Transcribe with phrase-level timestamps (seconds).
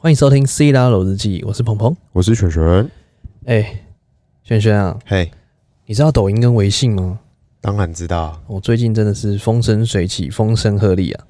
[0.00, 1.96] 欢迎收听《C 大楼日记》，我是鹏鹏。
[2.12, 2.88] 我是璇璇。
[3.46, 3.80] 哎，
[4.44, 5.28] 轩轩啊，嘿，
[5.86, 7.18] 你知道抖音跟微信吗？
[7.60, 11.26] 当然知道，我最近真的是风生水起，风声鹤唳啊！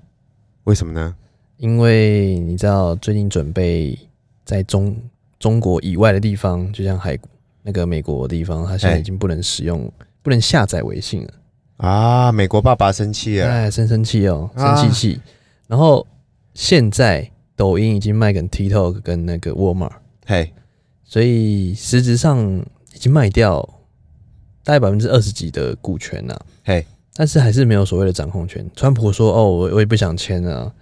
[0.65, 1.17] 为什么呢？
[1.57, 3.99] 因为你知道，最近准备
[4.45, 4.95] 在中
[5.39, 7.19] 中国以外的地方，就像海
[7.63, 11.33] 那个美国的地方，它现在哎已经不能使用、不能下载微信了。
[11.79, 13.49] 啊，美国爸爸生气了。
[13.49, 15.19] 哎，生生气哦，生啊气气。
[15.67, 16.07] 然后
[16.53, 19.91] 现在抖音已经卖给 TikTok 跟那个沃尔玛，
[20.25, 20.53] 嘿，
[21.03, 22.39] 所以实质上
[22.95, 23.61] 已经卖掉
[24.63, 28.65] 大概百分之二十几的股权呐、嘿，但是还是没有所谓的掌控权。
[28.77, 30.73] 川普说：“哦，我我也不想签啊。”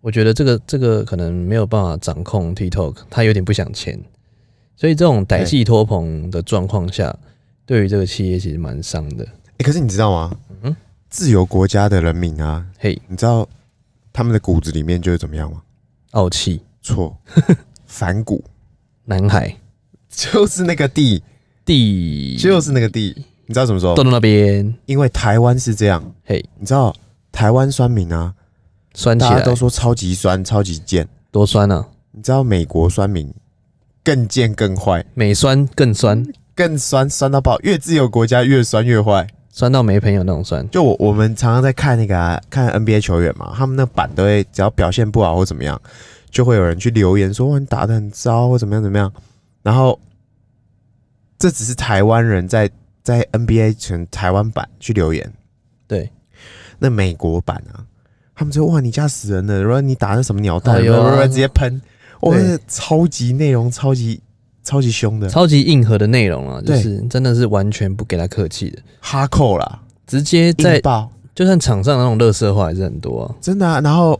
[0.00, 4.00] 我觉得这个这个可能没有办法掌控 TikTok，他有点不想签，
[4.76, 7.14] 所以这种歹戏拖棚的状况下，
[7.66, 9.26] 对于这个企业其实蛮伤的。
[9.58, 10.34] 哎、可是你知道吗？
[10.62, 10.74] 嗯
[11.10, 13.46] 自由国家的人民啊，嘿，你知道
[14.12, 15.62] 他们的骨子里面就是怎么样吗？
[16.14, 17.16] 傲气，错，
[17.86, 18.42] 反骨，
[19.04, 19.56] 南海。
[20.08, 21.22] 就是那个地，
[21.64, 22.36] 地。
[22.36, 23.14] 就是那个地。
[23.46, 24.02] 你知道怎么说豆？
[24.04, 26.94] 豆那边，因为台湾是这样，嘿，你知道
[27.32, 28.32] 台湾酸民啊，
[28.94, 31.06] 酸起来大家都说超级酸、超级贱。
[31.32, 33.34] 多酸啊，你知道美国酸民
[34.04, 37.58] 更贱、更坏、美酸更酸，更酸，酸到爆。
[37.60, 39.26] 越自由国家越酸越坏。
[39.56, 40.68] 酸到没朋友那种酸。
[40.68, 45.80] 就我我们常常在看那个、啊、看 NBA 球员嘛，他们那板都会只要表现不好或怎么样，
[46.28, 49.10] 就会有人去留言说哇你打的很糟或怎么样怎么样。
[49.62, 49.98] 然后
[51.38, 52.68] 这只是台湾人在
[53.04, 55.32] 在 NBA 全台湾版去留言，
[55.86, 56.10] 对，
[56.80, 57.86] 那美国版啊，
[58.34, 61.80] 他们就哇你家死人了，如果你打的什么鸟蛋，哎直接喷，
[62.22, 64.20] 哇超级内容超级
[64.64, 73.34] 超级凶的，超级硬核的内容啊，就是真的是完全不给他客气的，哈扣啦，直接在爆，就算场上的那种乐色话还是很多啊。
[73.40, 73.80] 真的啊。
[73.80, 74.18] 然后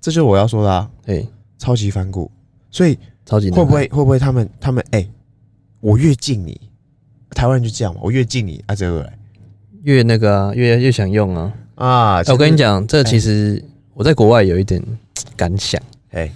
[0.00, 1.24] 这就是我要说的啊，嘿，
[1.58, 2.28] 超级反骨，
[2.70, 2.98] 所以。
[3.24, 5.08] 超级会不会会不会他们他们哎、
[5.78, 6.60] 我越敬你，
[7.30, 9.16] 台湾人就这样嘛，我越敬你啊，这个来。
[9.84, 11.52] 越那个啊，越越想用啊？
[11.76, 14.82] 啊哎我跟你，讲，这其实我在国外有一点
[15.36, 15.80] 感想，
[16.10, 16.28] 哎、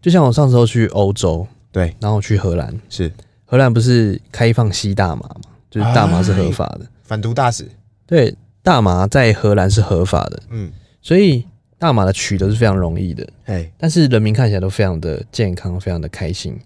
[0.00, 3.10] 就像我上次候去欧洲，对，然后去荷兰，是。
[3.44, 7.68] 荷兰不是开放吸大麻嘛，就是大麻是合法的，反毒大使，
[8.06, 11.44] 对，大麻在荷兰是合法的，嗯，所以
[11.78, 13.28] 大麻的取得是非常容易的。
[13.46, 16.58] 哎，但是人民看起来都非常的健康，非常的开心。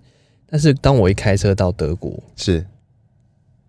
[0.49, 2.65] 但是当我一开车到德国，是。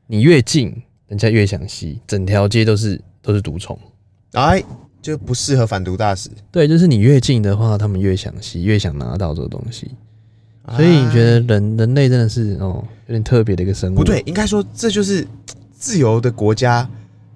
[0.05, 0.73] 你越近，
[1.07, 3.77] 人家越想吸，整条街都是都是毒虫。
[4.33, 4.63] 哎，
[5.01, 9.89] 就不适合反毒大使，对，就是你越近的话，他们越想吸，越想拿到这个东西。
[10.75, 13.95] 所以你觉得人人类真的是哦，有点特别的一个生物。
[13.95, 15.25] 不对，应该说这就是
[15.71, 16.87] 自由的国家，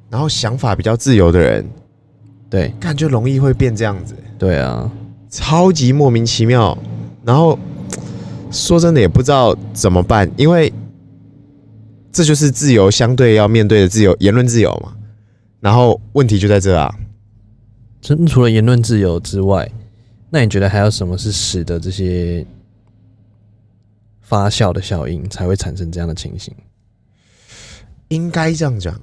[0.09, 1.65] 然后想法比较自由的人，
[2.49, 4.91] 对感觉容易会变这样子，对啊，
[5.29, 6.77] 超级莫名其妙。
[7.23, 7.57] 然后
[8.51, 10.73] 说真的也不知道怎么办，因为
[12.11, 14.93] 这就是自由相对要面对的自由，言论自由嘛。
[15.61, 16.93] 然后问题就在这啊，
[18.01, 19.71] 真除了言论自由之外，
[20.29, 22.45] 那你觉得还有什么是使得这些
[24.31, 26.55] 发酵的效应才会产生这样的情形？
[28.07, 28.97] 应该这样讲。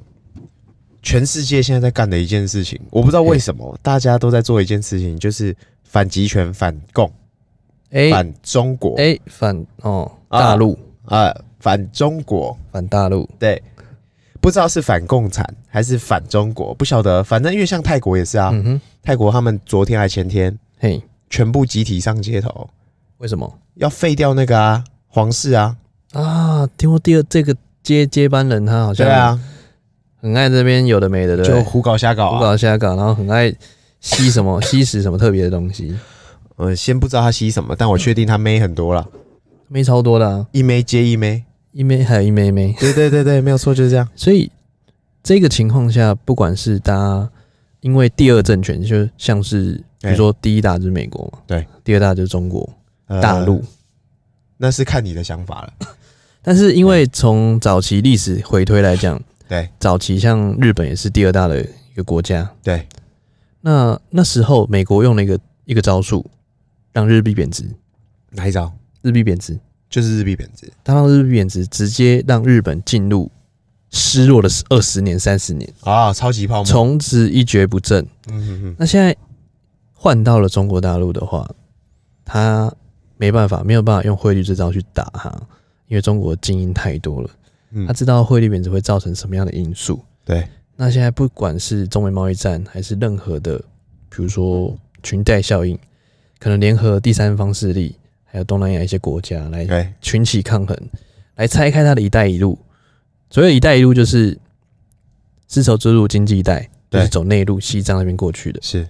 [1.03, 7.13] 全世界现在在干的一件事情，我不知道为什么大家都在做一件事情，就是反集权、反共、
[7.91, 10.79] 哎反中国，哎，反哦，啊大陆。
[11.05, 13.63] 啊，反中国，反大陆，对，
[14.41, 17.23] 不知道是反共产还是反中国，不晓得。
[17.23, 22.71] 反正因为像泰国也是啊，嗯，泰国他们昨天还前天嘿，全部集体上街头，
[23.19, 23.59] 为什么？
[23.75, 25.77] 要废掉那个啊皇室啊，
[26.13, 26.67] 啊？
[26.77, 29.41] 听说第二这个接接班人他好像对啊，
[30.21, 32.41] 很爱这边有的没的，对不对，就胡搞瞎搞胡啊。
[32.41, 33.53] 搞瞎搞，然后很爱
[34.01, 35.97] 吸什么 吸食什么特别的东西，
[36.57, 39.07] 呃，先不知道他吸什么，但我确定他妹很多了，
[39.69, 41.45] 妹超多的啊，一妹接一妹。
[41.73, 44.09] 一妹还有一妹妹，对对对对，没有错，就是这样。
[44.17, 44.51] 所以
[45.23, 47.31] 这个情况下，不管是大家
[47.81, 52.69] 因为第二政权，就像是比如说第一大就是美国嘛，对，第二大就是中国
[53.07, 53.63] 呃大陆，
[54.59, 55.73] 那是看你的想法了。
[56.43, 62.87] 但是因为从早期历史回推来讲，对早期像日本也是第二大的一个国家，对，
[63.61, 66.25] 那那时候美国用了一个一个招数，
[66.93, 67.65] 让日币贬值，
[68.31, 68.73] 哪一招？
[69.03, 69.59] 日币贬值，
[69.89, 73.31] 就是日币贬值它让日币贬值，直接让日本进入
[73.91, 76.65] 失落的二十年、三十年，啊，超级泡沫。
[76.65, 78.07] 从此一蹶不振。
[78.29, 79.15] 嗯哼哼，那现在
[79.93, 81.49] 换到了中国大陆的话，
[82.25, 82.73] 他
[83.19, 85.29] 没办法，没有办法用汇率这招去打它，
[85.89, 87.31] 因为中国精英太多了，
[87.73, 90.01] 嗯他知道汇率贬值会造成什么样的因素。
[90.25, 93.59] 对，那现在不管是中美贸易战，还是任何的，
[94.09, 95.79] 比如说裙带效应，
[96.39, 100.77] 可能联合第三方势力，还有东南亚一些国家来对，群起抗衡，
[101.35, 102.59] 来拆开它的一带一路。
[103.31, 104.39] 所谓一带一路就是
[105.49, 108.61] 丝绸之路经济带，就是走内陆西藏那边过去的。
[108.63, 108.89] 是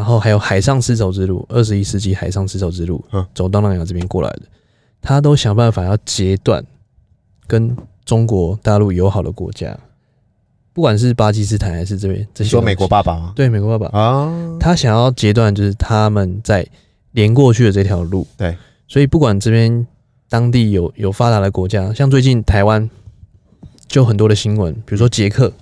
[0.00, 3.22] 然后还有海上丝绸之路，二十一世纪海上丝绸之路，嗯。
[3.34, 4.44] 走东南亚这边过来的，
[5.02, 6.64] 他都想办法要截断
[7.46, 7.76] 跟
[8.06, 9.78] 中国大陆友好的国家，
[10.72, 13.14] 不管是巴基斯坦还是这边这些说美国爸爸？
[13.14, 13.34] 吗？
[13.36, 16.66] 对美国爸爸，啊，他想要截断就是他们在
[17.10, 18.26] 连过去的这条路。
[18.38, 18.56] 对，
[18.88, 19.86] 所以不管这边
[20.30, 22.88] 当地有有发达的国家，像最近台湾
[23.86, 25.52] 就很多的新闻，比如说捷克，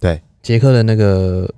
[0.00, 1.52] 对，捷克的那个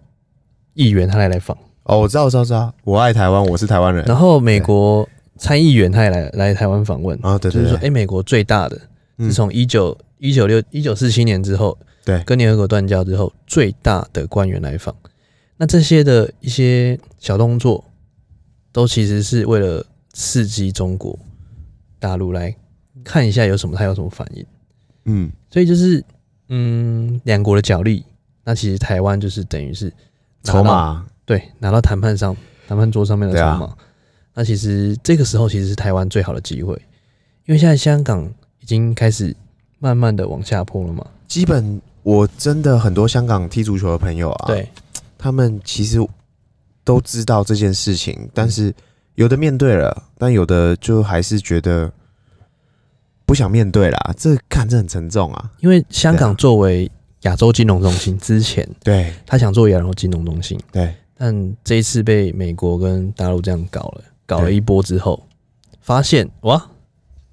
[0.75, 1.57] 议员他来来访。
[1.89, 4.05] 哦，我知道，我知道，知道，我爱台湾，我是台湾人。
[4.05, 5.09] 然后美国
[5.39, 8.79] 参议员他也来来台湾访问，啊，对对就是说，哎、对，美国最大的
[9.17, 9.27] 嗯。
[9.27, 12.23] 是从一九一九六一九四七年之后，对。
[12.25, 14.95] 跟联合国断交之后最大的官员来访。
[15.57, 17.83] 那这些的一些小动作，
[18.71, 21.19] 都其实是为了刺激中国
[21.99, 22.55] 大陆来
[23.03, 24.45] 看一下有什么，他有什么反应。
[25.07, 26.05] 嗯，所以就是，
[26.51, 28.05] 嗯，两国的角力，
[28.45, 29.91] 那其实台湾就是等于是
[30.45, 32.35] 筹码，对，拿到谈判上
[32.67, 33.77] 谈判桌上面的筹码。
[34.33, 36.73] 那其实这个时候其实是台湾最好的机会，
[37.45, 38.25] 因为现在香港
[38.61, 39.37] 已经开始
[39.79, 41.07] 慢慢的往下坡了嘛。
[41.27, 44.67] 基本我真的很多香港踢足球的朋友啊，，对，
[45.19, 45.99] 他们其实
[46.83, 48.75] 都知道这件事情，但是
[49.17, 51.93] 有的面对了，但有的就还是觉得
[53.27, 54.15] 不想面对啦。
[54.17, 55.51] 这看这很沉重啊。
[55.61, 56.91] 因为香港作为
[57.23, 65.27] 亚洲金融中心之前，对他想做亚洲金融中心，对，但这一次被美国跟大陆这样搞了，搞了一波之后，
[65.81, 66.71] 发现哇，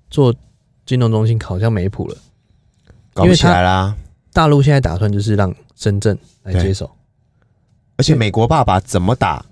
[0.09, 0.33] 做
[0.85, 2.17] 金融中心好像没谱了。
[3.13, 3.95] 搞不起来啦。
[4.33, 6.89] 大陆现在打算就是让深圳来接手，
[7.95, 9.45] 而且美国爸爸怎么打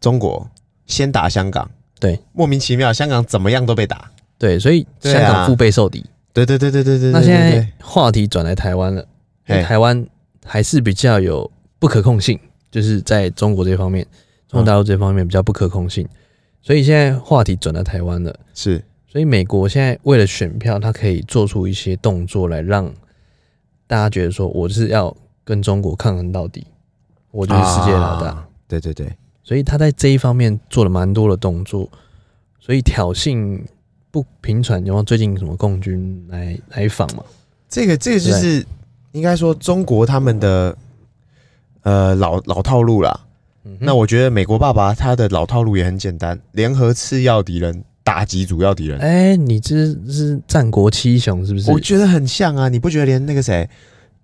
[0.00, 0.48] 中国，
[0.86, 1.68] 先打香港，
[1.98, 4.08] 对，莫名其妙，香港怎么样都被打。
[4.38, 6.04] 对，所以香港腹背受敌。
[6.32, 7.10] 对对对对对对。
[7.10, 9.04] 那现在话题转来台湾了，
[9.46, 10.06] 台湾
[10.44, 11.50] 还是比较有
[11.80, 12.38] 不可控性，
[12.70, 14.06] 就是在中国这方面，
[14.48, 16.06] 中国大陆这方面比较不可控性，
[16.62, 18.38] 所以现在话题转到台湾了。
[18.54, 18.82] 是。
[19.10, 22.92] 所以美国现在为了选票，它可以做出一些动作来让
[23.86, 26.66] 大家觉得说，我是要跟中国抗衡到底，
[27.30, 28.28] 我就是世界老大。
[28.28, 29.10] 啊对对对，
[29.42, 31.90] 所以他在这一方面做了蛮多的动作，
[32.60, 33.58] 所以挑衅
[34.10, 37.24] 不平喘，然后最近什么共军来来访嘛，
[37.66, 38.62] 这个这个就是
[39.12, 40.76] 应该说中国他们的
[41.88, 43.20] 呃老老套路啦。
[43.64, 48.98] 嗯那我觉得美国爸爸他的老套路也很简单，联合次要敌人，打击主要敌人。
[48.98, 51.70] 哎、你这是战国七雄是不是？
[51.70, 53.68] 我觉得很像啊，你不觉得连那个谁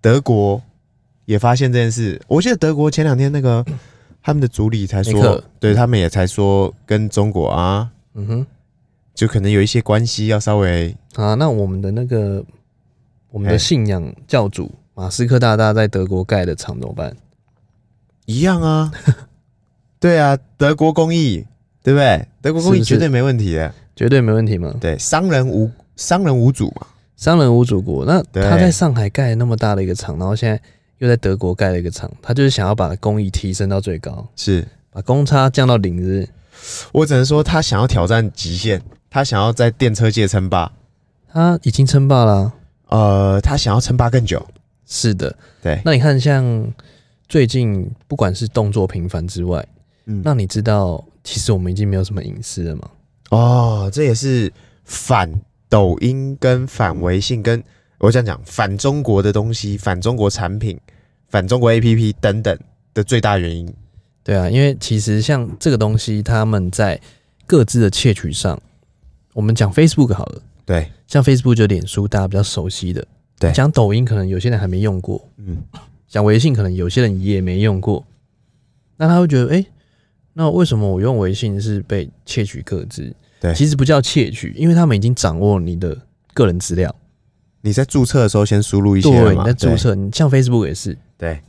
[0.01, 0.61] 德国
[1.25, 2.19] 也发现这件事？
[2.27, 3.63] 我记得德国前两天那个
[4.23, 8.45] 他们的主理才说，对他们也才说跟中国啊，嗯哼，
[9.13, 12.43] 就可能有一些关系要稍微啊，那我们的那个
[13.29, 17.15] 我们哎的信仰教主马斯克大大在德国盖的厂怎么办？
[18.25, 18.91] 一样啊。
[19.99, 21.45] 对啊，德国工艺，
[21.81, 22.27] 对不对？
[22.41, 23.73] 德国工艺是不是绝对没问题的。
[23.95, 24.75] 绝对没问题嘛。
[24.79, 26.87] 对，商人无商人无主嘛。
[27.17, 30.61] 商人无祖国，那对他在上海盖了那么大的一个厂，然后现在
[30.97, 36.27] 又在德国盖了一个厂，他就是想要把工艺提升到最高，是把公差降到零？
[36.91, 40.69] 我只能说，他想要挑战极限，他想要在电车界称霸，
[41.31, 42.51] 他已经称霸了
[42.87, 44.45] 啊、呃，他想要称霸更久。
[44.85, 45.33] 是的，
[45.63, 46.43] 对，那你看，像
[47.27, 49.65] 最近不管是动作频繁之外，
[50.05, 50.21] 嗯。
[50.23, 52.89] 那你知道其实我们已经没有什么隐私了吗？
[53.31, 54.51] 哦，这也是
[54.83, 55.31] 反
[55.67, 57.63] 抖音跟反微信跟
[57.97, 60.79] 我这样讲反中国的东西、反中国产品、
[61.29, 62.57] 反中国 APP 等等
[62.93, 63.73] 的最大原因。
[64.23, 66.99] 对啊，因为其实像这个东西，他们在
[67.47, 68.59] 各自的窃取上，
[69.33, 73.05] 我们讲 Facebook 好了，对，像 Facebook 就脸书大家比较熟悉的，
[73.39, 73.51] 对。
[73.51, 75.57] 讲抖音可能有些人还没用过，嗯，
[76.07, 78.05] 讲微信可能有些人也没用过，
[78.97, 79.65] 那他会觉得，哎、
[80.33, 83.13] 那为什么我用微信是被窃取个资？
[83.39, 83.53] 对。
[83.53, 85.97] 其实不叫窃取，因为他们已经掌握你的
[86.33, 86.93] 个人资料。
[87.61, 91.39] 你在注册的时候先输入一些了对，你在注册，你像 Facebook 也是，对。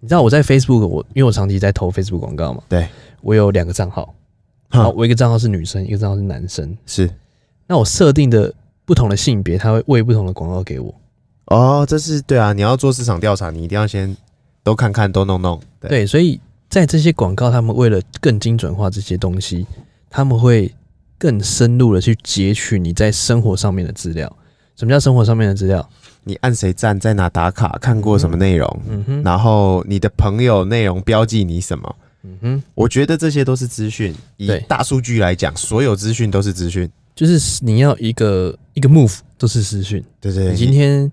[0.00, 2.86] 你知道我在 Facebook，我因为我长期在投 Facebook 广告嘛，对，
[3.22, 4.14] 我有两个账号，
[4.70, 6.76] 对，然后哼，我一个账号是女生，一个账号是男生。
[6.86, 7.10] 是。
[7.66, 8.54] 那我设定的
[8.84, 10.94] 不同的性别，他会喂不同的广告给我。
[11.46, 14.16] 哦，这是对啊，你要做市场调查，你一定要先
[14.62, 15.60] 都看看，都弄弄。
[15.80, 19.66] 对，对，所以在这些广告，他们为了更精准化这些东西，
[20.08, 20.74] 他们会
[21.18, 24.30] 更深入的去截取你在生活上面的资料。
[24.76, 25.88] 什么叫生活上面的资料？
[26.24, 31.96] 你按谁赞，在哪打卡，看过什么内容，嗯哼，然后你的朋友内容标记你什么。
[32.22, 34.14] 嗯哼，我觉得这些都是资讯。
[34.38, 36.90] 以对大数据来讲，所有资讯都是资讯。
[37.14, 40.02] 就是你要一个一个 move 都是资讯。
[40.20, 41.12] 对对，你今天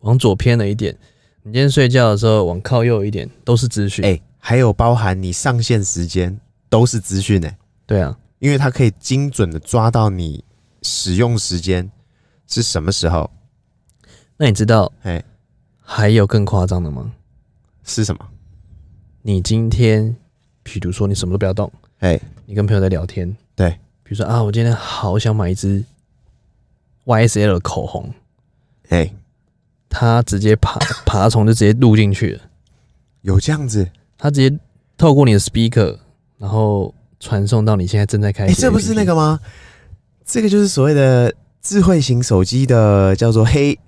[0.00, 0.96] 往左偏了一点，
[1.42, 4.04] 你今天睡觉的时候往靠右一点，都是资讯。
[4.04, 6.38] 哎、还有包含你上线时间
[6.68, 10.44] 都是资讯哎，对啊，因为它可以精准的抓到你
[10.82, 11.90] 使用时间
[12.46, 13.30] 是什么时候，
[14.36, 15.22] 那你知道哎，
[15.82, 17.12] 还有更夸张的吗？
[17.84, 18.28] 是什么？
[19.22, 20.14] 你今天，
[20.62, 23.70] 比如说你什么都不要动，哎，你跟朋友在聊天，对，
[24.02, 25.84] 比如说啊，我今天好想买一支
[27.04, 28.12] YSL 的口红，
[28.90, 29.12] 哎，
[29.88, 32.40] 他直接爬爬虫就直接录进去了，
[33.22, 33.88] 有这样子？
[34.16, 34.58] 他直接
[34.96, 35.96] 透过你的 speaker，
[36.38, 38.60] 然后传送到你现在正在开哎、启的 APP。
[38.62, 39.38] 这不是那个吗？
[40.24, 43.78] 这个就是所谓的智慧型手机的叫做黑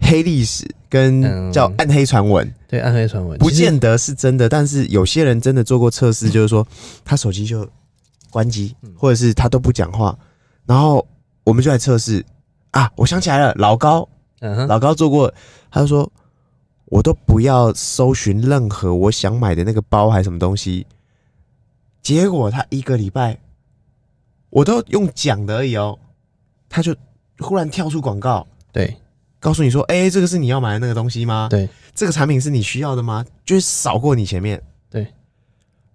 [0.00, 6.66] 黑历史，跟嗯叫暗黑传闻，对暗黑传闻，其实不见得是真的，但是有些人真的做过测试，就是说
[7.04, 7.68] 他手机就
[8.30, 10.18] 关机，嗯或者是他都不讲话，
[10.66, 11.06] 然后
[11.44, 12.24] 我们就来测试
[12.72, 14.08] 啊，我想起来了，老高
[14.68, 15.32] 老高做过，
[15.70, 16.10] 他就说
[16.86, 20.86] 我都不要搜寻任何我想买的那个包还是什么东西，
[22.02, 23.38] 结果他一个礼拜，
[24.50, 25.98] 我都用讲的而已哦，
[26.68, 26.94] 他就
[27.38, 28.96] 忽然跳出广告，对。
[29.40, 31.48] 告诉你说，哎、这个是你要买的那个东西吗？
[31.50, 33.22] 对，这个产品是你需要的吗？
[33.44, 34.58] 就是扫过你前面，
[34.88, 35.06] 对，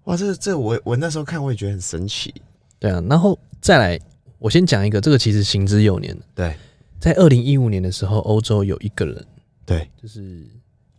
[0.03, 2.31] 哇，这这我我那时候看我也觉得很神奇，
[2.77, 3.99] 对啊，然后再来，
[4.37, 6.15] 我先讲一个，这个其实行之有年。
[6.35, 6.55] 对
[6.99, 9.25] 在二零一五年的时候，欧洲有一个人，
[9.65, 9.89] 对。
[10.01, 10.45] 就是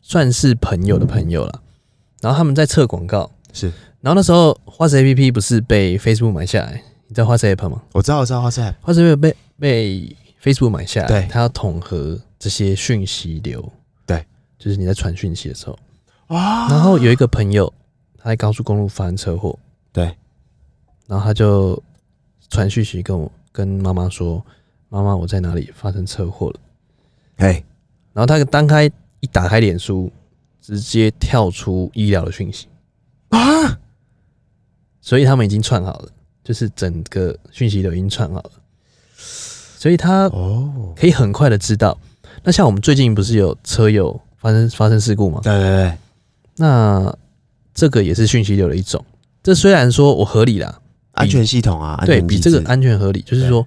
[0.01, 1.63] 算是朋友的朋友了，
[2.21, 7.83] 然后他们在测广告，是，然后那时候花式 A P P 不是被 Facebook 买下来，你知道花式 App 吗？
[7.93, 11.29] 我知道我知道，花式 App，，花式 App 被被 Facebook 买下来，对。
[11.31, 13.71] 他要统合这些讯息流，
[14.07, 14.25] 对，
[14.59, 15.79] 就是你在传讯息的时候，
[16.29, 17.73] 啊，然后有一个朋友
[18.17, 19.57] 他在高速公路发生车祸，
[19.93, 20.05] 对，
[21.07, 21.81] 然后他就
[22.49, 24.45] 传讯息跟我跟妈妈说
[24.91, 26.61] ：“妈妈，我在哪里发生车祸了
[27.37, 27.65] 哎，？”
[28.13, 28.85] 然后他单开
[29.21, 30.13] 一打开脸书，
[30.61, 32.67] 直接跳出医疗的讯息，
[33.29, 33.79] 啊，
[35.01, 36.09] 所以他们已经串好了，
[36.43, 38.51] 就是整个讯息都已经串好了，
[39.17, 41.97] 所以他哦，可以很快的知道。
[42.43, 45.41] 那像我们最近不是有车友发生发生事故吗？
[45.43, 45.99] 对对对，
[46.57, 47.17] 那
[47.73, 49.05] 这个也是讯息流的一种。
[49.43, 50.81] 这虽然说我合理啦，
[51.13, 53.67] 安全系统啊，安对比这个安全合理，就是对说，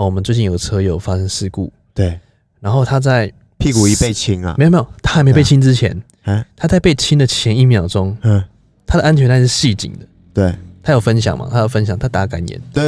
[0.00, 2.18] 哦，我们最近有个车友发生事故，对。
[2.58, 6.42] 然后他在屁股一被亲啊，没有没有，他还没被亲之前，嗯。
[6.56, 8.42] 他在被亲的前一秒钟，嗯，
[8.86, 10.06] 他的安全带是系紧的。
[10.32, 10.54] 对。
[10.82, 11.50] 他有分享嘛？
[11.52, 12.82] 他有分享，他打感言，对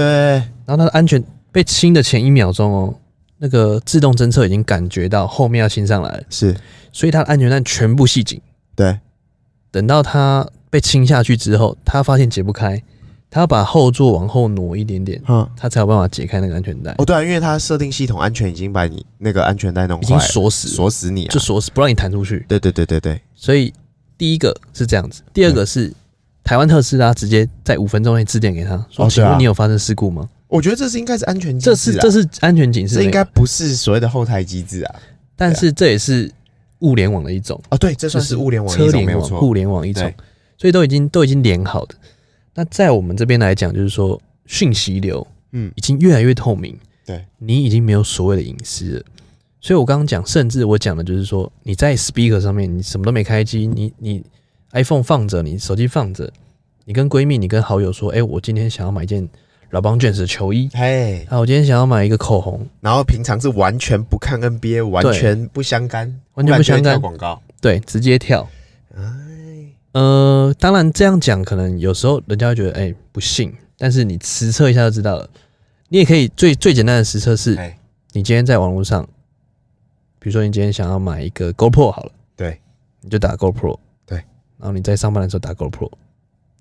[0.65, 2.95] 然后他的安全被亲的前一秒钟哦，
[3.37, 6.57] 那个自动侦测已经感觉到后面要亲上来了，是，
[6.93, 8.41] 所以他的安全带全部系紧。
[8.75, 8.99] 对。
[9.71, 12.83] 等到他被亲下去之后，他发现解不开，
[13.35, 22.45] 他要把后座往后挪一点点，嗯，他才有办法解开那个安全带，哦对啊，因为他设定系统安全已经把你那个安全带弄已经，锁死，锁死你啊就，锁死，不让你弹出去。
[22.47, 23.73] 对对对对对，所以
[24.19, 25.91] 第一个是这样子，第二个是
[26.45, 29.09] 台湾特斯拉直接在五分钟内致电给他说：“哦对啊。
[29.09, 30.29] 请问你有发生事故吗？
[30.47, 34.95] 我觉得这是应该是安全？”机这是这是安全警示，这应该，不是所谓的后台机制啊，
[35.37, 36.31] 但是这也是
[36.81, 40.13] 物联网的一种，哦对，这算是物联网车一种没联网、互联网一种，
[40.59, 41.95] 所以都已经都已经连好的。
[42.55, 45.73] 那在我们这边来讲，就是说讯息流嗯。
[45.75, 49.05] 已经越来越透明，对，你已经没有所谓的隐私了。
[49.61, 54.23] 所以我刚刚讲，甚至我讲的就是说，你在 speaker 上面，你什么都没开机，你你
[54.73, 56.31] iPhone 放着，你手机放着，
[56.85, 59.29] 你跟闺蜜、你跟好友说，哎、我今天想要买一件
[59.71, 67.01] 老邦卷的球衣，嘿，啊，我今天想要买一个口红，然后平常是完全不看 NBA，完全不相干，完全不相干
[67.61, 68.49] 对，直接跳。
[69.93, 75.29] 哎，呃，当然这样讲，可能有时候人家会觉得，哎、不信，但是你实测一下就知道了。
[75.89, 77.79] 你也可以最最简单的实测是，哎，
[78.13, 79.07] 你今天在网络上，
[80.19, 82.59] 比如说你今天想要买一个 GoPro 好了，对，
[83.03, 84.17] 你就打 GoPro，对，
[84.59, 85.91] 然后你在上班的时候打 GoPro，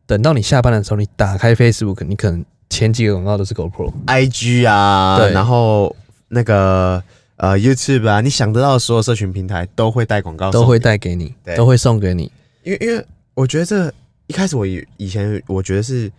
[0.06, 5.32] 等到你下班的时候，你打开 Facebook，你可能前几个广告都是 GoPro，IG 啊，对。
[5.32, 5.96] 然后
[6.28, 7.02] 那个
[7.38, 11.56] 呃 YouTube 啊，你想得到的所有社群平台都会带广告，都会，带给你，对。
[11.56, 12.30] 都会送给你。
[12.64, 13.94] 因为因为我觉得这
[14.28, 16.12] 一开始我以以前我觉得是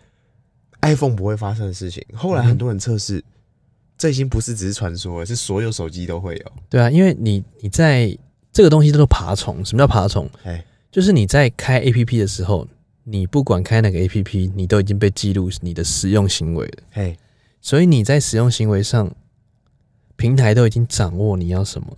[0.81, 3.23] iPhone 不会发生的事情，后来很多人测试，
[3.97, 8.17] 这已经不是只是传说了，是所有手机都会有，对啊，因为你你在
[8.53, 10.29] 这个东西叫做爬虫，什么叫爬虫？
[10.45, 12.67] 哎，就是你在开 APP 的时候，
[13.05, 16.83] 你不管开哪个 APP，你都已经被记录你的使用行为了。
[16.95, 17.17] 哎，
[17.61, 19.15] 所以你在使用行为上，
[20.17, 21.97] 平台都已经掌握你要什么，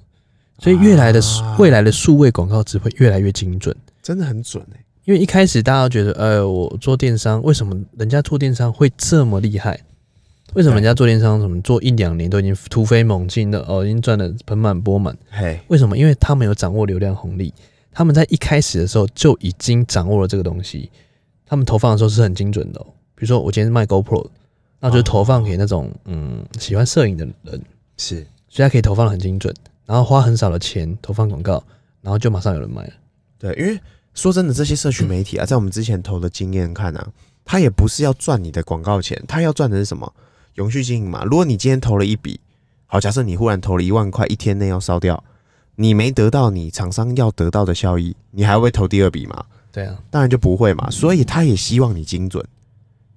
[0.59, 3.75] 所以越来的、啊未来的数位广告只会越来越精准。
[4.03, 9.79] 真的很准哎，因为一开始大家都觉得，呃，我做电商，为什么人家做电商会这么厉害？
[10.55, 15.17] 为什么人家做电商什么做一两年都已经突飞猛进的哦，已经赚的盆满钵满？
[15.31, 15.99] 嘿，为什么？
[15.99, 17.53] 因为他们有掌握流量红利，
[17.93, 20.91] 他们在一开始的时候就已经掌握了这个东西，
[21.45, 22.87] 他们投放的时候是很精准的、哦。
[23.15, 24.27] 比如说我今天卖 GoPro，
[24.81, 27.61] 那就是投放给那种嗯喜欢摄影的人，
[27.99, 29.53] 是所以他可以投放的很精准，
[29.85, 31.63] 然后花很少的钱投放广告，
[32.01, 32.93] 然后就马上有人买了。
[33.39, 33.79] 对，因为
[34.15, 37.09] 说真的，这些社群媒体啊，在我们之前投的经验看啊，
[37.45, 40.13] 它也不是要赚你的广告钱，它要赚的是什么？
[40.55, 41.25] 永续经营嘛。
[41.25, 42.39] 如果你今天投了一笔，
[42.87, 45.23] 好，假设你忽然投了一万块，一天内要烧掉，
[45.75, 49.45] 你没得到你厂商要得到的效益，你还会投第二笔吗？
[49.73, 50.89] 对啊，当然就不会嘛。
[50.91, 52.47] 所以他也希望你精准，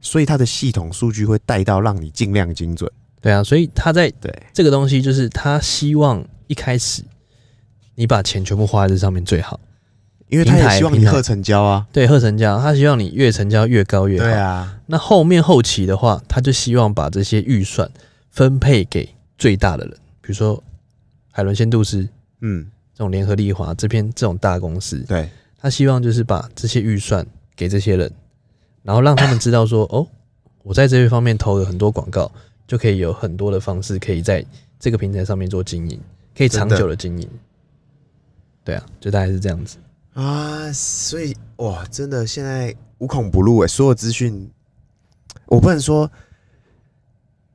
[0.01, 2.91] 所以他的系统数据会带到让你尽量精准。
[3.21, 7.03] 对啊，所以他在对，这个东西就是他希望一开始
[7.93, 9.59] 你把钱全部花在这上面最好。
[10.29, 11.87] 因为他也希望你贺成交啊。
[11.91, 14.27] 对，贺成交，他希望你越成交越高越好。
[14.27, 17.89] 啊，那后面后期的话，他就希望把这些预算
[18.29, 20.61] 分配给最大的人，比如说
[21.31, 22.07] 海伦仙度斯
[22.41, 28.11] 嗯，这种联合利华这边这种大公司，对，他希望就是把这些预算给这些人，
[28.83, 30.05] 然后让他们知道说， 哦，
[30.63, 32.31] 我在这一方面投了很多广告，
[32.67, 34.45] 就可以有很多的方式可以在
[34.79, 35.99] 这个平台上面做经营，
[36.37, 37.29] 可以长久的经营。
[38.63, 39.77] 对啊，就大概是这样子。
[40.17, 44.49] 啊，所以哇，真的现在无孔不入哎，所有资讯，
[45.45, 46.11] 我不能说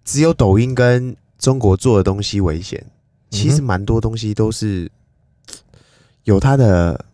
[0.04, 2.87] 只有抖音跟中国做的东西危险，
[3.31, 4.88] 其实蛮多东西都是
[6.23, 7.04] 有它的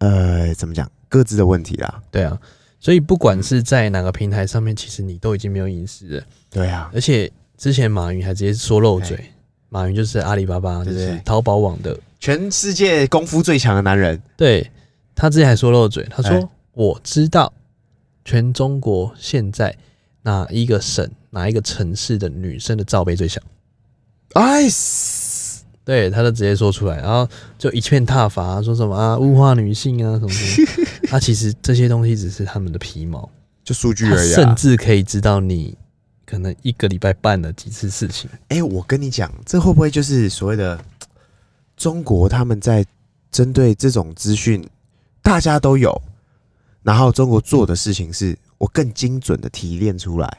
[0.00, 2.02] 呃怎么讲各自的问题啦。
[2.10, 2.38] 对啊，
[2.78, 6.22] 所以不管是在哪个平台上面，其实你都已经没有隐私了。
[6.50, 9.32] 对啊，而且之前马云还直接说漏嘴，
[9.70, 14.70] 马云就是阿里巴巴，就是淘宝网的，全世界功夫最强的男人，对
[15.14, 17.52] 他之前还说漏嘴，他说、哎我知道
[18.24, 19.76] 全中国现在
[20.22, 23.40] 哪一个省哪一个城市的女生的罩杯最小，
[24.34, 24.62] 哎，
[25.84, 33.28] 对，他就直接说出来，然后就一片挞伐，说什么啊物化女性啊什么什么， 啊其实这些东西只是他们的皮毛，
[33.64, 34.54] 就数据而已、甚啊。
[34.54, 35.76] 至可以知道你
[36.24, 38.30] 可能一个礼拜办了几次事情。
[38.50, 40.78] 哎、我跟你讲，这会不会就是所谓的
[41.78, 42.84] 中国他们在
[43.30, 44.68] 针对这种资讯，
[45.22, 46.02] 大家都有，
[46.82, 50.38] 然后中国做的事情是我更精准的提炼出来，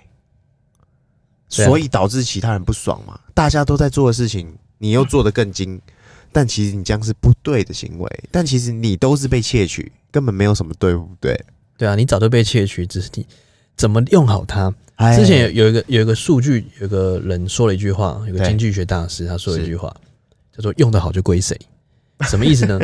[1.48, 3.20] 所以导致其他人不爽嘛？
[3.34, 5.82] 大家都在做的事情，你又做得更精，
[6.32, 11.40] 但其实你这样是不对的行为，但其实你都是被窃取，根本没有什么对不对。
[11.78, 13.26] 对啊，你早就被窃取，只是你
[13.78, 14.74] 怎么用好它。
[14.96, 15.16] 哎。
[15.16, 19.96] 之前有有一个有一个数据，有个人说了一句话，有个经济学大师他说了一句话，
[20.60, 21.58] 叫做“用得好就归谁”，
[22.28, 22.78] 什么意思呢？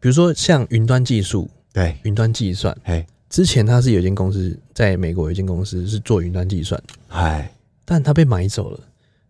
[0.00, 7.52] 比如说像云端技术、 对，云端计算，哎之前他是有一间公司在美国有一间公司是做云端计算，哎，
[7.84, 8.80] 但他被买走了，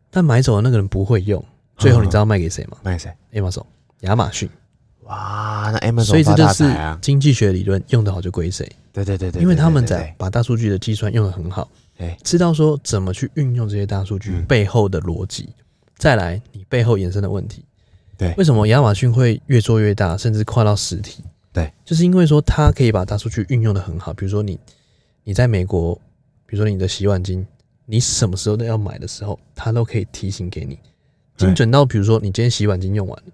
[0.08, 1.44] 但买走的那个人不会用，
[1.76, 3.64] 最后你知道卖给谁吗卖给谁？？Amazon，
[4.02, 4.48] 亚马逊。
[5.02, 6.64] 哇，那 Amazon 所以这就是！
[7.00, 8.70] 经济学理论，用得好就归谁。
[8.92, 15.48] 对对对对，因为他们在把大数据的计算用得很好，哎知道说怎么去运用这些大数据嗯背后的逻辑，
[15.98, 17.64] 再来你背后衍生的问题。
[18.16, 18.32] 对。
[18.38, 21.22] 为什么亚马逊会越做越大，甚至跨到实体？
[21.52, 24.14] 对，就是因为说它可以把大数据运用的很好。
[24.14, 24.58] 比如说你
[25.24, 25.94] 你在美国，
[26.46, 27.44] 比如说你的洗碗巾，
[27.84, 30.78] 你什么时候都要买的时候，它都可以提醒给你，
[31.36, 33.32] 精准到比如说你今天洗碗巾用完了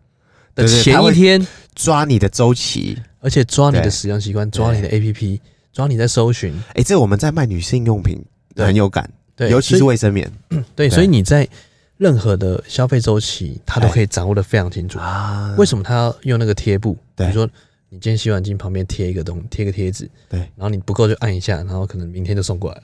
[0.55, 2.99] 的前一天，抓你的周期。
[3.21, 5.41] 而且抓你的使用习惯，抓你的 APP，
[5.73, 8.23] 抓你在搜寻，哎、这我们在卖女性用品
[8.55, 10.31] 很有感，对，尤其是卫生棉。
[10.49, 11.49] 对，对所以你在
[11.97, 14.99] 任何的消费周期，他都可以掌握的非常清楚。
[14.99, 16.95] 啊为什么他要用那个贴布？
[17.17, 17.47] 比如说
[17.89, 22.83] 你今天洗碗巾旁边贴一个东，贴个贴纸，对然后你不够就按一下，然后可能明天就送过来了。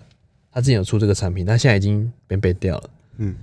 [0.52, 2.90] 他之前有出这个产品，他现在已经被被掉了。
[3.18, 3.36] 嗯，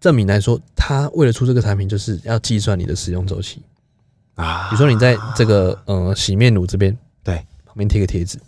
[0.00, 3.62] 证明来说，他为了出这个产品，就是要计算你的使用周期。
[4.34, 8.38] 啊，比如说你在这个呃洗面乳这边，对，旁边贴个贴纸，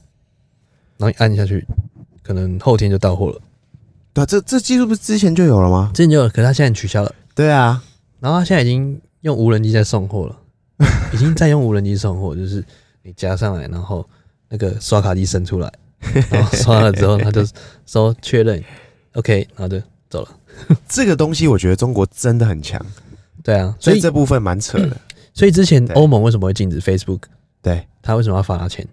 [0.96, 1.64] 然后你按下去，
[2.22, 3.40] 可能后天就到货了。
[4.16, 5.90] 对啊，这这技术不是之前就有了吗？
[5.92, 7.14] 之前就有，可是他现在取消了。
[7.34, 7.82] 对啊，
[8.18, 10.38] 然后他现在已经用无人机在送货了，
[11.12, 12.64] 已经在用无人机送货，就是
[13.02, 14.08] 你加上来，然后
[14.48, 15.70] 那个刷卡机伸出来，
[16.30, 17.46] 然后刷了之后，他就
[17.84, 18.64] 说确认
[19.12, 20.30] ，OK， 然后就走了。
[20.88, 22.80] 这个东西我觉得中国真的很强，
[23.44, 24.96] 对啊，所以所以这部分蛮扯的。
[25.34, 27.20] 所以之前欧盟为什么会禁止 Facebook？
[27.60, 28.88] 对，他为什么要罚他钱？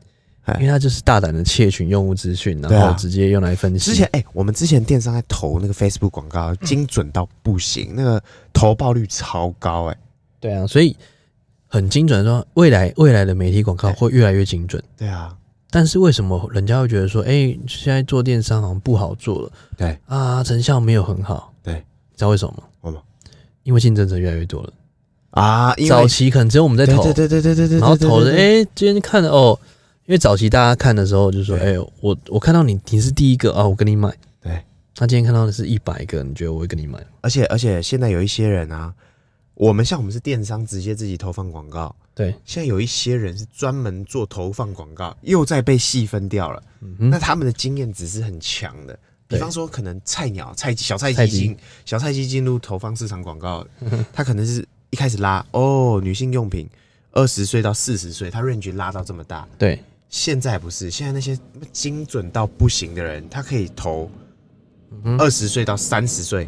[0.45, 3.91] 哎因为他就是大胆的窃取用户资讯，然后直接用来分析。
[3.91, 9.97] 之前哎、我们之前电商在投那个 Facebook 广告，精准到不行，那个投报率超高哎、
[10.39, 10.95] 对啊，所以
[11.67, 14.83] 很精准的说，未来未来的媒体广告对会越来越精准。
[14.97, 15.33] 对啊，
[15.71, 21.53] 但是为什么人家会觉得说，哎、现在做电商好像不好做了对啊，成效没有很好？
[21.63, 22.63] 对，你知道为什么吗？
[22.81, 23.03] 为什么？
[23.63, 24.73] 因为竞争者越来越多了。
[25.31, 29.57] 啊，因为早期可能只有我们在投，对对对对对对对，然后投的，对哎、今天看的哦，
[30.05, 34.13] 因为早期大家看的时候就说，哎、对我我看到你你是第一个啊，我跟你买。
[34.41, 34.61] 对，
[34.95, 37.01] 他今天看到的是一百个，你觉得我会跟你买？
[37.21, 38.93] 而且而且现在有一些人啊，
[39.53, 41.95] 我们像我们是电商，直接自己投放广告。
[42.13, 46.61] 对，现在有一些人是专门做投放广告，又在被细分掉了。
[46.81, 48.97] 嗯哼，那他们的经验值是很强的。
[49.25, 53.65] 比方说，可能菜鸟、菜鸡小菜菜鸡鸡进小菜鸡进入投放市场广告，
[54.13, 56.69] 他可能是一开始拉哦，女性用品，
[57.13, 59.47] 二十岁到四十岁，他 range 拉到这么大。
[59.57, 59.81] 对，
[60.13, 61.35] 现在不是，现在那些
[61.71, 64.07] 精准到不行的人，他可以投
[65.17, 66.47] 二十岁到三十岁，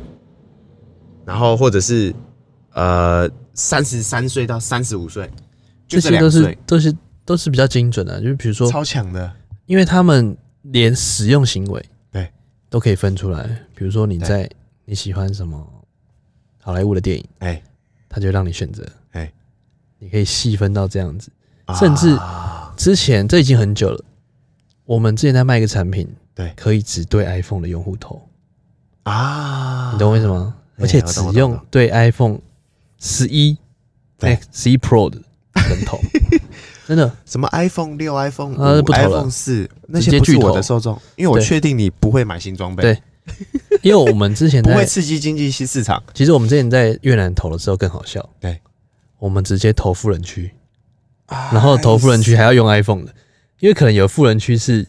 [1.25, 2.13] 然后或者是
[2.73, 5.28] 呃三十三岁到三十五岁，
[5.88, 9.34] 就这这些都是，都是都是比较精准的，就是比如说，超强的。
[9.65, 12.32] 因为他们连使用行为对。
[12.69, 14.47] 都可以分出来，比如说你在
[14.86, 15.67] 你喜欢什么
[16.62, 17.60] 好莱坞的电影，哎。
[18.08, 19.34] 他就让你选择，哎，
[19.97, 21.32] 你可以细分到这样子。
[21.80, 22.44] 甚至啊
[22.75, 24.03] 之前这已经很久了，
[24.85, 26.53] 我们之前在卖一个产品，对。
[26.55, 28.27] 可以只对 iPhone 的用户投，
[29.03, 30.55] 啊，你懂我意思吗？
[30.57, 32.39] 哎而且只用对 iPhone
[32.99, 33.57] 十一、
[34.19, 34.31] 对。
[34.31, 35.17] 哎十一 Pro 的
[35.69, 35.97] 人投，
[36.85, 37.09] 真的。
[37.25, 39.07] 什么 iPhone 六、iPhone 五、啊不投了。
[39.07, 43.01] iPhone 四，那些不是巨头我的受众，因为我确定你不会买新装备，对。
[43.81, 46.03] 因为我们之前 不会，刺激经济市场。
[46.13, 48.59] 其实我们之前在越南投的时候更好笑，对，
[49.17, 50.51] 我们直接投富人区，
[51.27, 53.11] 然然后投富人区还要用 iPhone 的，
[53.59, 54.85] 因为可能有富人区是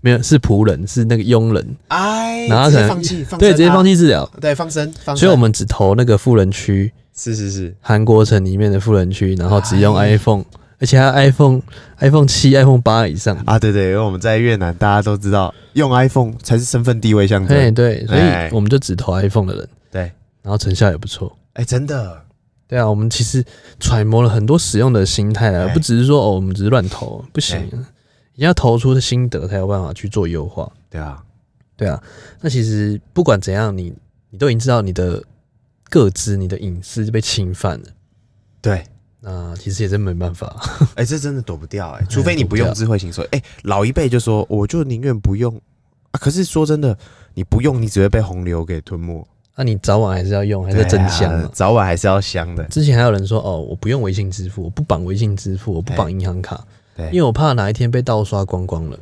[0.00, 5.20] 没有是仆人，是那个佣人，哎，然后可能放弃，放对，直接放弃治疗，对，放生，放生。
[5.20, 10.10] 所以我们只投那个富人区，是是是，韩国城里面的富人区，然后只用哎。
[10.16, 10.44] iPhone，
[10.78, 11.60] 而且还 iPhone
[11.98, 13.36] iPhone 七、iPhone 八以上。
[13.46, 17.74] 啊，对对，因为我们在越南，大家都知道用 iPhone 才是身份地位象对征。
[17.74, 18.48] 对，所哎。
[18.48, 20.02] 以我们就只投 iPhone 的人，对，
[20.42, 21.36] 然后成效也不错。
[21.54, 22.22] 哎，真的，
[22.68, 23.42] 对啊，我们其实
[23.80, 27.66] 揣摩了很多使用的心态啊，哎不只是说哦，我们只是乱投，不行，
[28.34, 30.70] 你要投出的心得才有办法去做优化。
[30.90, 31.24] 对啊，
[31.76, 32.00] 对啊，
[32.42, 33.92] 那其实不管怎样，你
[34.30, 35.24] 你都已经知道你的
[35.88, 37.86] 个资、你的隐私被侵犯了，
[38.60, 38.84] 对，
[39.20, 40.54] 那其实也真没办法。
[40.94, 43.28] 哎，这真的躲不掉哎，除非你不用智慧型手机。
[43.32, 45.54] 哎，老一辈就说，我就宁愿不用
[46.10, 46.18] 啊。
[46.20, 46.96] 可是说真的，
[47.32, 49.26] 你不用，你只会被洪流给吞没，
[49.58, 52.62] 那你早晚还是要用，还是真香早晚还是要香的。
[52.66, 56.64] 之前还有人说哦，我不用微信支付，我不绑微信支付，我不绑哎银行卡，
[56.96, 58.96] 对，因为我怕哪一天被盗刷光光了。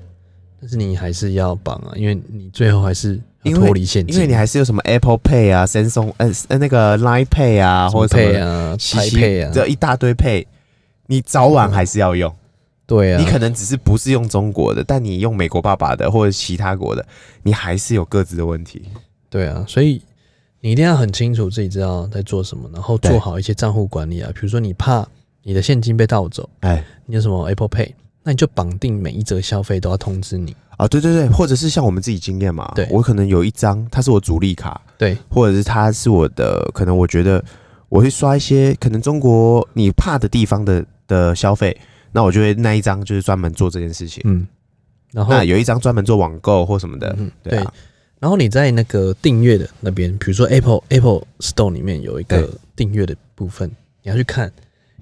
[0.58, 3.20] 但是你还是要绑啊，因为你最后还是
[3.54, 10.46] 脱离现金，因为你还是有什么 Apple Pay 啊、Samsung 呃呃那个 Line Pay 啊，或者什么配啊、西西拍配啊，这一大堆 Pay，
[11.08, 12.34] 你早晚还是要用。
[12.86, 17.04] 对啊，你可能只是不是用中国的，但你用美国爸爸的或者其他国的，
[17.42, 18.82] 你还是有各自的问题。
[19.28, 20.00] 对啊，所以
[20.66, 24.28] 你一定要很清楚自己知道在做什么，然后做好一些账户管理啊。
[24.34, 25.06] 比如说你怕
[25.44, 27.92] 你的现金被盗走，哎你有什么 Apple Pay，
[28.24, 30.56] 那你就绑定每一则消费都要通知你。
[30.76, 37.40] 啊，对对对，或者是像我们自己经验嘛，对我可能有一张它是我主力卡，对或者是它是我的，可能我觉得
[37.88, 44.20] 我会刷一些可能中国你怕的地方的的消费，那我就会那一张就是专门做这件事情。
[44.26, 44.44] 嗯，
[45.12, 47.72] 然后那有一张专门做网购或什么的，嗯对啊，
[48.26, 53.70] 然后你在那个订阅的那边，比如说 Apple Apple Store 里面有一个订阅的部分，
[54.02, 54.50] 你要去看，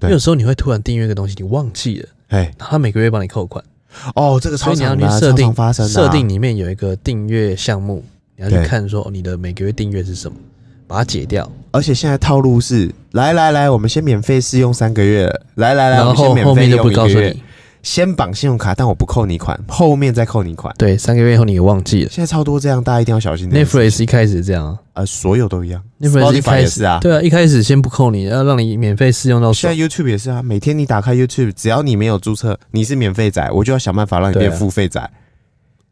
[0.03, 3.65] 因为有时候你会突然订阅一个东西，你忘记了，哎，然后他每个月帮你扣款，
[4.13, 6.05] 哦，这个超所以你要去设定常发生的啊。
[6.05, 10.37] 设定里面有一个订阅项目，你要去看说哦你的每个月订阅是什么，
[10.85, 17.41] 把它解掉，而且现在套路是，来来来，我们先免费试用三个月，来来来，然后后面就不告诉你，
[17.85, 20.73] 先绑信用卡，但我不扣你款，后面再扣你款。
[20.75, 22.09] 对，三个月以后你给忘记了。
[22.09, 23.47] 现在超多这样，大家一定要小心。
[23.51, 26.97] Netflix 一开始是这样啊呃，所有都一样，Netflix 一开始啊。
[26.99, 29.95] 对啊，一开始先不扣你，要让你免费试用到爽现在。
[29.95, 35.07] YouTube 也是啊，每天你打开 YouTube，只要你没有注册，你是免费仔，我就要想办法让你变付费仔。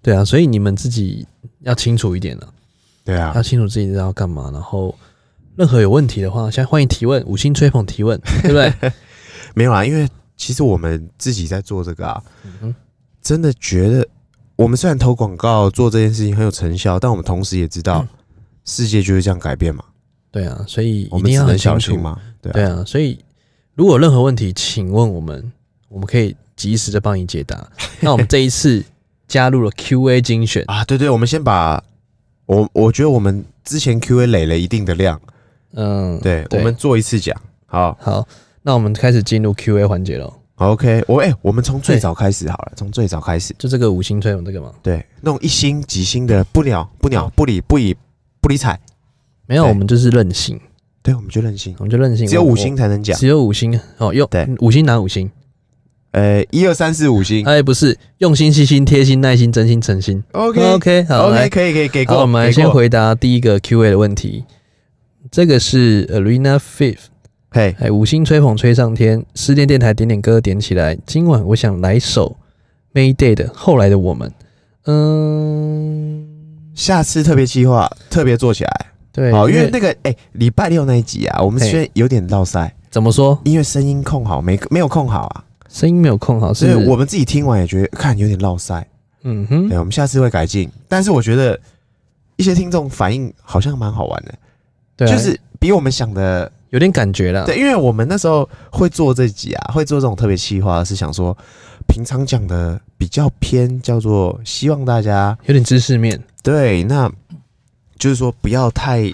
[0.02, 1.28] 对啊，所以你们自己
[1.62, 2.48] 要清楚一点了。
[3.06, 4.96] 对啊要，清楚自己要干嘛，然后
[5.56, 8.74] 任何有问题的话，现在欢迎提问，五星吹捧提问，对不对？
[9.54, 12.22] 没有啊，因为其实我们自己在做这个啊，
[12.62, 12.74] 嗯
[13.22, 14.08] 真的觉得
[14.56, 17.84] 我们虽然投广告做这件事情很有成效，但我们同时也知嗯。
[17.84, 18.08] 道
[18.66, 19.84] 世界就是这样改变嘛，
[20.32, 21.58] 对啊，所以我们只能一定要很。
[21.58, 22.18] 小心嘛。
[22.42, 23.20] 对啊，对啊，所以
[23.76, 25.52] 如果有任何问题，请问我们，
[25.90, 27.70] 我们可以及时的帮你解答。
[28.00, 28.82] 那我们这一次
[29.28, 31.84] 加入了 Q&A 精选，啊，对对，我们先把
[32.46, 35.20] 我我觉得我们之前 Q&A 累了一定的量，
[35.74, 36.48] 嗯，对。
[36.52, 37.98] 我们做一次讲，好。
[38.00, 38.26] 好，
[38.64, 40.34] 那我们开始进入 Q&A 环节喽。
[40.56, 47.96] OK，我哎、我们从最早开始好了，从最早开始，就这个五星推广这个嘛，对，那种一星几星的不鸟不鸟不理不理
[48.40, 48.80] 不理睬，
[49.48, 50.58] 没有，我们就是任性，
[51.02, 54.48] 对，我们就任性，我们就任性，只有五星，才能讲，只有五星哦，用对。
[54.60, 55.30] 五星拿五星，
[56.12, 57.44] 呃，一二三四五星。
[57.46, 60.24] 哎，不是用心、细心、贴心、耐心、真心、诚心。
[60.32, 64.46] ，OK OK，好，OK，来，可以可以给好，过，我们来，先回答第一个 Q&A 的问题。
[65.32, 67.06] 这个是 Arena Fifth，
[67.56, 70.98] 嘿，哎，五星吹捧吹上天，失恋电台点点歌点起来。
[71.06, 72.36] 今晚我想来首
[72.96, 74.28] Mayday 的《后来的我们》。
[74.86, 76.28] 嗯，
[76.74, 81.70] 下次特别计划特别做起来，对，好，因为那个哎，礼拜六那一集啊，我们嘿。
[81.70, 88.84] 虽然有点落塞，怎么说，因为声音控好没没有控好啊，声音没有控好，是所以我们自己听完也觉得看有点落塞，
[89.22, 91.60] 嗯哼，对，我们下次会改进，但是我觉得
[92.36, 94.34] 一些听众反应好像蛮好玩的，
[94.98, 97.46] 对啊，就是比我们想的有点感觉了。
[97.46, 101.38] 对，因为我们那时候会做这集啊，会做这种特别企划，是想说
[101.88, 107.08] 平常讲的比较偏，叫做希望大家有点知识面，对，那
[108.00, 109.14] 就是说不要太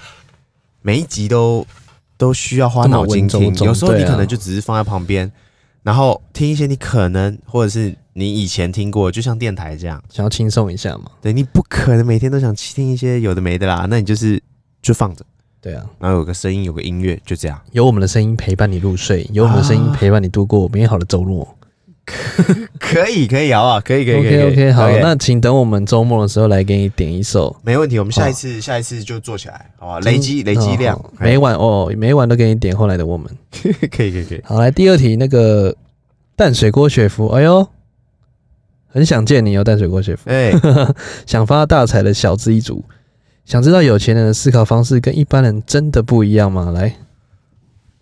[0.81, 1.67] 每一集都
[2.15, 5.29] 都需要花脑筋听有时候你可能就只是放在旁边，
[5.83, 11.11] 然后听一些你可能或者是你以前听过，就像电台这样，想要轻松一下嘛。
[11.21, 14.41] 对你不可能每天都想听一些有的没的啦，那你就是
[14.81, 15.25] 就放着，
[15.61, 17.59] 对啊，然后有个声音，有个音乐，就这样。
[17.71, 21.55] 有我们的声音陪伴你入睡，有我们的声音啊陪伴你度过美好的周末。
[22.79, 23.79] 可以，可以，好不好？
[23.81, 27.55] 可以，可以，可以 OK 可以 OK，好，那请等我们周末的时候来给你点一首。
[27.61, 29.99] 没问题，我们下一次下一次就做起来，好吧？
[29.99, 33.29] 累积累积量哦，每晚哦，每晚都给你点后来的我们。
[33.91, 35.75] 可以可以可以，好，来第二题，那个
[36.35, 37.67] 淡水郭雪芙，哎呦，
[38.87, 40.51] 很想见你哦，淡水郭雪芙，哎，
[41.27, 42.83] 想发大财的小资一族，
[43.49, 46.69] 想知道有钱人的思考方式跟一般人真的不一样吗？
[46.69, 46.95] 来，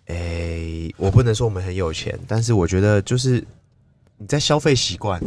[0.08, 3.42] 哎，我不能说我们很有钱，但是我觉得就是
[4.18, 5.18] 你在消费习惯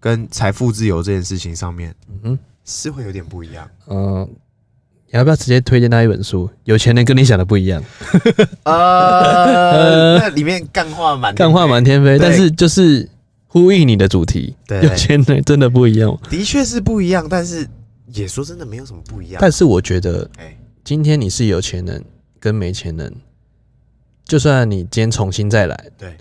[0.00, 3.68] 跟财富自由这件事情上面嗯哼，是会有点不一样。
[3.88, 4.26] 嗯、
[5.10, 6.48] 你要不要直接推荐他一本书？
[6.64, 7.84] 有钱人跟你想的不一样，
[8.64, 13.06] 呃，那里面干话满天干话满天飞，但是就是
[13.46, 16.18] 呼应你的主题，对有钱人真的不一样。
[16.30, 17.68] 的确是不一样，但是
[18.14, 19.38] 也说真的没有什么不一样。
[19.40, 22.02] 但是我觉得哎，今天你是有钱人
[22.40, 23.14] 跟没钱人，
[24.24, 26.16] 就算你今天重新再来，对，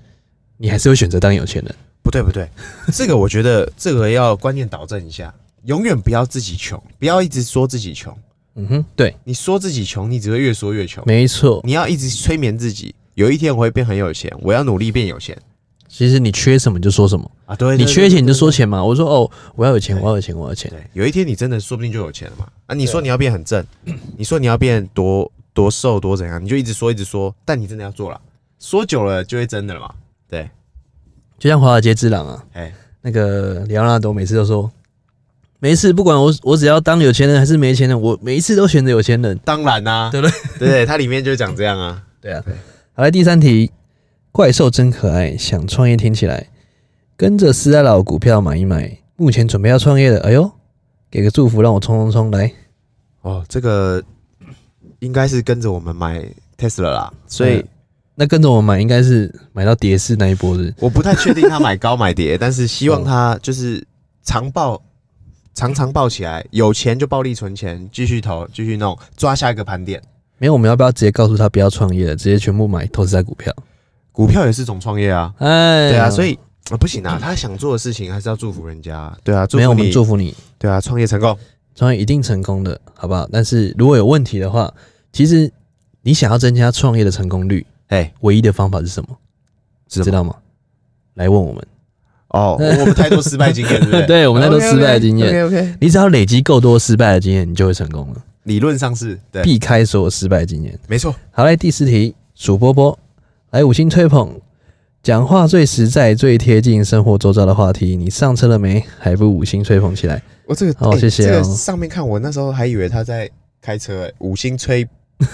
[0.58, 1.76] 你还是会选择当有钱人。
[2.02, 2.50] 不对不对，
[2.94, 8.16] 这个我觉得这个要观念导正一下，永远不要自己穷，不要一直说自己穷。
[8.56, 11.04] 嗯哼，对，你说自己穷，你只会越说越穷。
[11.08, 11.62] 没错。
[11.64, 15.36] 你要一直催眠自己，有一天我会变很有钱，我要努力变有钱
[15.96, 17.56] 其实你缺什么就说什么，啊！
[17.56, 18.50] 对，你缺钱你就说。
[18.50, 18.84] 对钱嘛。
[18.84, 20.84] 我说哦，我要有钱，我要有钱，我要有钱对。
[20.94, 22.48] 有一天你真的说不定就有钱了嘛！
[22.66, 23.64] 啊，你说你要变很正，
[24.18, 28.20] 你说你要变多多瘦多怎样，你就一直说一直说，但你真的要做了，
[28.60, 29.94] 说久了就会真的了嘛。
[30.28, 30.50] 对，
[31.38, 34.72] 就像华尔街之狼啊，哎，那个里奥纳多每次都说，
[35.60, 39.40] 没事，不管我我只要当有钱人还是没钱人，我每一次都选择有钱人。
[39.46, 40.40] 当然啦、对不对？
[40.58, 42.02] 对对，它里面就讲这样啊。
[42.20, 42.44] 对啊。
[42.96, 43.72] 好来第三题，
[44.34, 46.50] 怪兽真可爱，想创业听起来，
[47.16, 50.52] 跟着斯代老股票买一买，目前准备要创业的，哎呦，
[51.12, 52.52] 给个祝福让我冲冲冲来。
[53.22, 54.04] 哦，这个
[54.98, 56.26] 应该是跟着我们买
[56.58, 57.68] Tesla 啦，所以嗯
[58.16, 63.86] 那跟着我买应该是买到跌势那一波是我不太确定他买高买跌，但是希望他就是
[64.24, 64.82] 长抱，
[65.54, 70.02] 常常抱起来，有钱就暴力存钱，继续投，继续弄，抓下一个盘点。
[70.40, 73.54] 没有，我们要不要直接告诉他不要创业了，直接全部买投资在股票？
[74.14, 81.38] 股票也是种创业啊，哎，对啊，所以、呃不行啊，他想做的事情还是要祝福人家啊，对啊，祝没有，我们你，祝福你对啊，创业成功。
[81.76, 83.28] 创业一定成功的，好不好？
[83.32, 84.72] 但是如果有问题的话，
[85.12, 85.52] 其实
[86.04, 89.18] 你想要增加创业的成功率，哎，唯一的方法是什么？
[89.90, 90.36] 知道吗？
[91.16, 91.66] 来问我们。
[92.30, 94.06] 哦，我们太多失败经验，对不对？
[94.08, 100.80] 对我们太多失败的经验 OK OK，你只要累积够多失败的经验，你就会成功了，理论上是对，避开所有失败的经验。
[100.88, 101.14] 没错。
[101.32, 102.98] 好，嘞第四题，数波波，
[103.54, 104.32] 来五星吹捧，
[105.04, 108.84] 讲话最实在、最贴近生活周遭的话题，你上车了没？
[108.98, 110.20] 还不五星吹捧起来？
[110.48, 113.30] 我这个好谢谢哦上面看我那时候还以为他在
[113.62, 114.84] 开车，哎，五星吹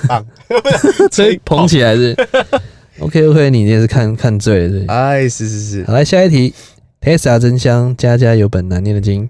[0.05, 0.25] 棒，
[1.09, 2.13] 吹捧起来是。
[2.99, 4.85] OK OK，你也是看看醉了是不是。
[4.89, 6.53] 哎，是是是，好，来下一题
[6.99, 9.29] ，Tesla 真香，家家有本难念的经。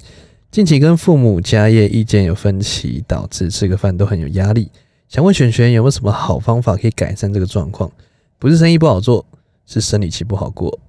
[0.50, 4.72] 近期跟父母家业意见有分歧，导致吃个饭都很有压力。
[5.08, 7.92] 想问璇璇有没有什么好方法可以改善这个状况？
[8.40, 9.26] 不是生意不好做，
[9.66, 10.80] 是生理期不好过。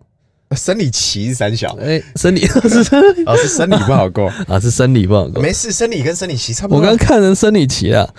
[0.56, 5.42] 生理期是三小，哎、生理 是生理哦，是生理不好过， 啊，是生理不好过。
[5.42, 6.80] 没事，生理跟生理期差不多。
[6.80, 8.12] 我刚看成生理期了。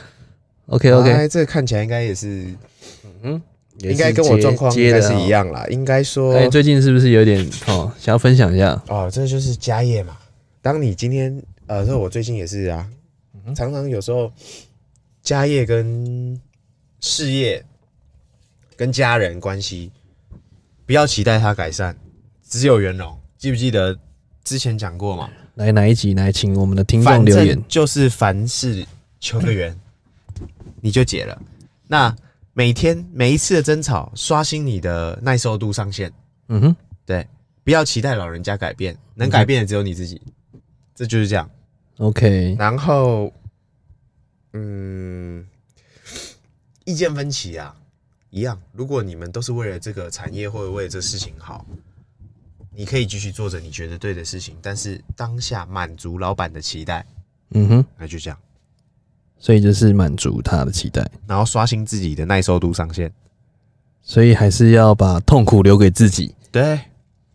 [0.68, 2.46] OK OK，哎，这个看起来应该也是，
[3.24, 3.42] 嗯，
[3.80, 5.66] 也应该跟我状况应该是一样啦。
[5.70, 8.82] 应该说，哎，最近是不是有点哦，想要分享一下？
[8.88, 10.18] 哦，这就是家业嘛。
[10.62, 12.88] 当你今天呃，这我最近也是啊，
[13.46, 14.32] 嗯常常有时候
[15.22, 16.40] 家业跟
[17.02, 17.66] 事业
[18.82, 19.92] 跟家人关系，
[20.88, 21.96] 不要期待它改善，
[22.42, 23.16] 只有圆融。
[23.38, 23.96] 记不记得
[24.44, 25.30] 之前讲过嘛？
[25.54, 27.64] 来哪一集来请我们的听众留言。
[27.68, 28.84] 就是凡事
[29.20, 29.80] 求个圆，
[30.82, 31.40] 你就解了。
[31.86, 32.16] 那
[32.54, 36.12] 每天每一次的争吵，刷新你的耐受度上限。
[36.48, 37.28] 嗯哼，对，
[37.64, 40.20] 不要期待老人家改变，能改变的只有你自己。
[40.96, 41.48] 这就是这样。
[41.98, 43.32] OK，然后，
[44.54, 45.46] 嗯，
[46.86, 47.76] 意见分歧啊，
[48.32, 48.60] 一样。
[48.74, 51.64] 如果你们都是为了这个产业或者为了这事情好，
[52.74, 57.06] 你可以继续做着你觉得对的事情，但是当下满足老板的期待，
[57.52, 58.40] 嗯哼，那就这样。
[59.38, 63.12] 所以就是满足他的期待，然后刷新自己的耐受度上限。
[64.04, 66.80] 所以还是要把痛苦留给自己，对，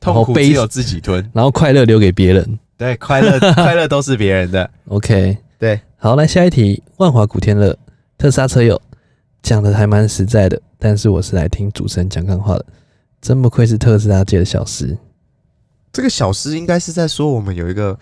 [0.00, 1.30] 痛苦只有自己吞。
[1.32, 2.59] 然后快乐留给别人。
[2.76, 4.68] 对，快乐 快乐都是别人的。
[4.88, 6.82] OK，对，好，来下一题。
[6.96, 7.76] 万华古天乐，
[8.18, 8.80] 特斯拉车友
[9.42, 12.66] 讲的还蛮实在的，但是我是来听主持人讲干话的，
[13.20, 14.96] 真不愧是特斯拉界的小师。
[15.92, 17.98] 这个小师应该是在说我们有一个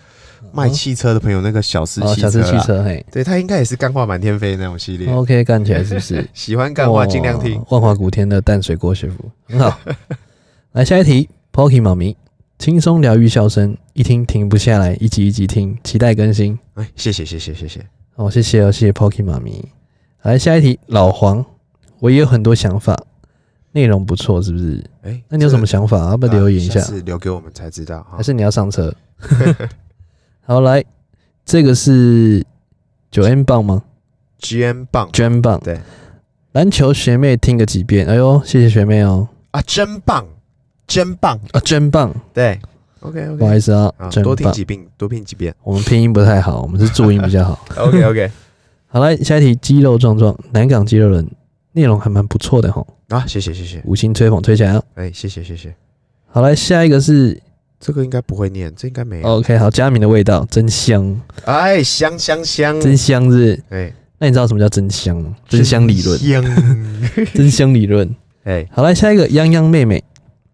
[0.51, 5.07] 卖汽车的朋友，那个小师哦，汽车啦，小师汽车，嘿对他应该也是干话满天飞那种系列。
[5.07, 6.27] ，OK，干起来是不是？
[6.33, 7.65] 喜欢干话尽量听哇。
[7.69, 9.79] 万华古天的淡水郭学府很好。
[10.73, 12.17] 来下一题，Pocky 妈咪，
[12.59, 16.59] 轻松疗愈笑声，一听停不下来，一集一集听，期待更新。
[16.73, 17.79] 哎，谢谢谢谢谢谢。
[18.15, 19.63] 哦，谢谢哦，谢谢 Pocky 妈咪。
[20.23, 21.45] 来下一题，老黄，
[22.05, 22.95] 我也有很多想法，
[23.71, 24.83] 内容不错，是不是？
[25.01, 25.97] 哎，那你有什么想法？
[26.11, 26.79] 要不要留言一下？
[26.79, 28.21] 下次留给我们才知道哈还。
[28.21, 28.93] 是你要上车？
[30.45, 30.85] 好，来，
[31.43, 32.45] 这个是
[33.09, 33.81] 九 N 棒吗
[34.37, 35.59] ？G N 棒？Gen 棒。
[35.63, 35.79] 对。
[36.51, 39.27] 篮球学妹听个几遍，哎呦，谢谢学妹哦。
[39.49, 40.23] 啊，真棒，
[40.85, 41.39] 真棒。
[41.53, 42.59] 啊，真棒，对
[42.99, 43.91] OK OK，不好意思啊，
[44.23, 44.53] 多听棒。
[44.53, 45.55] 几遍，多听几遍。
[45.63, 47.65] 我们拼音不太好，我们是注音比较好。
[47.77, 48.31] OK OK，
[48.87, 51.27] 好，来下一题，肌肉壮壮，南港肌肉人，
[51.75, 53.81] 内容还蛮不错的哈，啊，谢谢谢谢。
[53.83, 54.83] 五星吹捧吹起来哦。
[54.93, 55.75] 哎，谢谢谢谢。
[56.25, 57.37] 好，来下一个是
[57.81, 59.27] 这个应该不会念，这应该没有。
[59.27, 63.63] OK，好，佳敏的味道真香，哎，香香香，真香是不是？
[63.71, 65.35] 哎，那你知道什么叫真香吗？
[65.49, 66.43] 真香理论，香。
[67.35, 68.15] 真香理论。
[68.45, 70.01] 哎好，来下一个泱泱妹妹，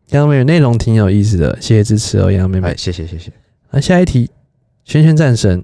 [0.10, 2.76] 泱泱妹妹内容挺有意思的，谢谢支持哦，泱泱妹妹哎，。
[2.76, 3.32] 谢谢谢谢。
[3.70, 4.32] 来下一题，
[4.86, 5.64] 轩轩战神，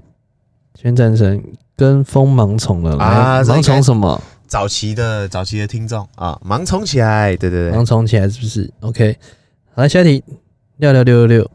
[0.79, 1.43] 轩战神
[1.75, 4.21] 跟风盲从了，啊这应该从什么？
[4.47, 9.17] 早期的早期的听众啊，盲从起来，对对对盲，从起来是不是？OK，
[9.73, 10.23] 好来下一题，
[10.77, 11.51] 六六六六六，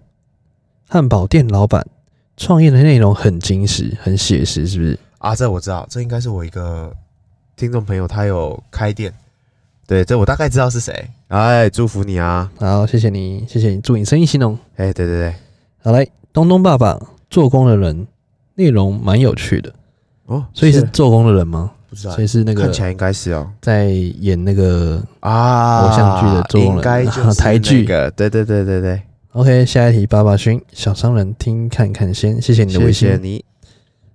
[0.88, 1.86] 汉堡店老板
[2.36, 4.98] 创业的内容很真实，很写实，是不是？
[5.18, 6.94] 啊，这我知道，这应该是我一个
[7.56, 9.12] 听众朋友，他有开店，
[9.86, 11.08] 对，这我大概知道是谁。
[11.28, 12.50] 哎，祝福你啊！
[12.58, 14.58] 好，谢谢你，谢谢你，祝你生意兴隆。
[14.76, 15.34] 哎，对对对，
[15.82, 17.00] 好来，东东爸爸
[17.30, 18.06] 做工的人，
[18.56, 19.72] 内容蛮有趣的，
[20.26, 21.72] 哦，所以是做工的人吗？
[21.92, 22.14] 不知道。
[22.14, 23.46] 所，以是那个看起来应该是哦。
[23.60, 27.82] 在演那个啊，偶像剧的做工人应该就是台剧。
[27.82, 29.02] 那个，对对对对对
[29.32, 33.06] ，OK，下一题，爸爸勋小商人听看看先，谢谢你的微信。
[33.10, 33.44] 谢谢你，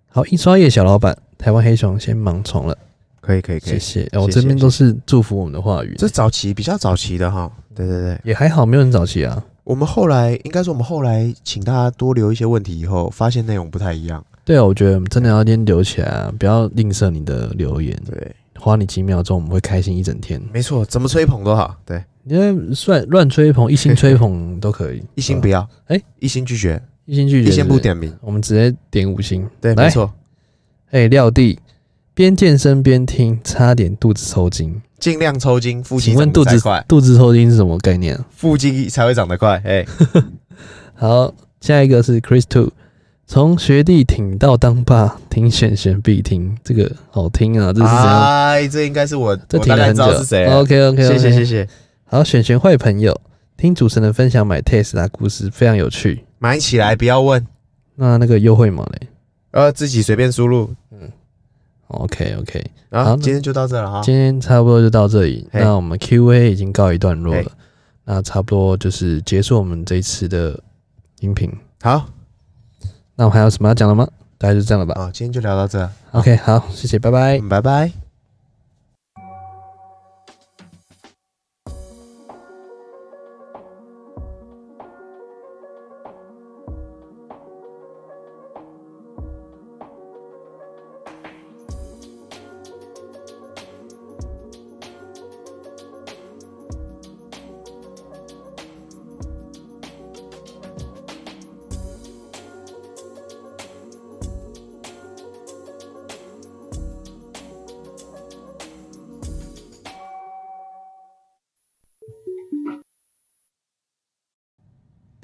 [0.09, 2.75] 好，印刷业小老板，台湾黑熊先盲从了，
[3.21, 4.07] 可以可以可以，谢谢。
[4.11, 9.43] 哎我这边都是祝福我们的话语，这早期比较早期的哈，对对对，也还好，没有很早期啊。
[9.63, 20.41] 我们后来应该说我们后来请大家多留一些问题以后，发现内容不太一样，对啊，我觉得真的要先留起来啊，不要吝啬你的留言，对，花你几秒钟，我们会开心一整天。
[20.53, 22.53] 没错，怎么吹捧都好，对，因为
[22.85, 26.01] 乱乱吹捧，一心吹捧都可以，一心不要，要，哎。
[26.19, 29.45] 一心拒绝，一心拒绝，一心不点名，我们直接点五星。
[29.59, 29.83] 对，来。
[29.83, 30.13] 没错，
[30.91, 31.59] 哎，廖弟
[32.13, 34.81] 边健身边听，差点肚子抽筋。
[34.97, 38.15] 尽量抽筋，腹肌长请问肚子快，肚子抽筋是什么概念？
[38.15, 38.25] 啊？
[38.31, 39.85] 腹肌才会长得快，哎，
[40.95, 42.71] 好，下一个是 Chris Two，
[43.29, 48.23] 从学弟挺到当爸，听选选必听，这个好听啊，这是怎样？
[48.23, 50.17] 哎，这应该是我，这我挺了很久。
[50.17, 51.43] 是谁了，OK OK，谢谢谢。
[51.45, 51.67] 谢，
[52.05, 53.19] 好，选选坏朋友，
[53.57, 56.23] 听主持人分享买 Tesla 故事非常有趣。
[56.39, 57.45] 买起来不要问，
[57.95, 59.09] 那那个优惠码嘞
[59.51, 61.11] 呃，自己随便输入，嗯
[61.89, 65.45] ？OK OK，然后今天就到这了哈，今天差不多就到这里。
[65.51, 67.51] 那我们 Q&A 已经告一段落了，
[68.05, 70.57] 那差不多就是结束我们这一次的
[71.19, 71.51] 音频。
[71.81, 72.05] 好，
[73.17, 74.07] 那我们还有什么要讲的吗？
[74.37, 74.93] 大概就这样了吧。
[75.01, 77.39] 啊，今天就聊到这，OK，好，谢谢，拜拜。
[77.39, 78.06] 嗯拜拜。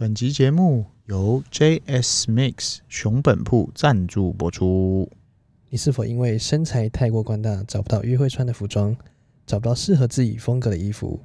[0.04, 5.10] 本集节目由 JS Mix 熊本铺赞助播出。
[5.70, 8.94] 你是否因为身材太过宽大，找不到约会穿的服装，
[9.46, 11.22] 找不到适合自己风格的衣服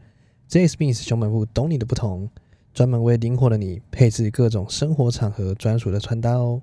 [0.49, 2.31] ？JS Mix 熊本铺懂你的不同，
[2.73, 6.63] 专门为灵活的你配置各种生活场合专属的穿搭哦。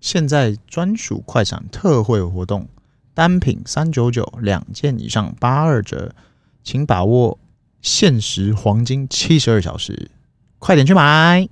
[0.00, 2.68] 现在专属快闪特惠活动，
[3.14, 6.14] 单品三九九，两件以上八二折，
[6.62, 7.36] 请把握
[7.82, 10.12] 限时黄金七十二小时，
[10.58, 11.48] 快点去买！